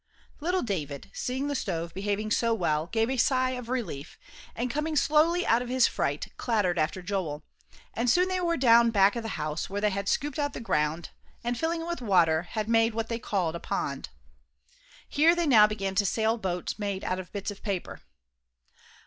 Little 0.39 0.63
David, 0.63 1.11
seeing 1.13 1.47
the 1.47 1.53
stove 1.53 1.93
behaving 1.93 2.31
so 2.31 2.55
well, 2.55 2.87
gave 2.87 3.07
a 3.07 3.17
sigh 3.17 3.51
of 3.51 3.69
relief, 3.69 4.17
and 4.55 4.67
coming 4.71 4.95
slowly 4.95 5.45
out 5.45 5.61
of 5.61 5.69
his 5.69 5.87
fright, 5.87 6.29
clattered 6.37 6.79
after 6.79 7.03
Joel, 7.03 7.43
and 7.93 8.09
soon 8.09 8.27
they 8.27 8.39
were 8.39 8.57
down 8.57 8.89
back 8.89 9.15
of 9.15 9.21
the 9.21 9.37
house, 9.37 9.69
where 9.69 9.79
they 9.79 9.91
had 9.91 10.09
scooped 10.09 10.39
out 10.39 10.53
the 10.53 10.59
ground, 10.59 11.11
and 11.43 11.55
filling 11.55 11.81
it 11.81 11.87
with 11.87 12.01
water, 12.01 12.41
had 12.41 12.67
made 12.67 12.95
what 12.95 13.09
they 13.09 13.19
called 13.19 13.53
a 13.55 13.59
pond. 13.59 14.09
Here 15.07 15.35
they 15.35 15.45
now 15.45 15.67
began 15.67 15.93
to 15.93 16.05
sail 16.07 16.35
boats 16.39 16.79
made 16.79 17.03
out 17.03 17.19
of 17.19 17.31
bits 17.31 17.51
of 17.51 17.61
paper. 17.61 18.01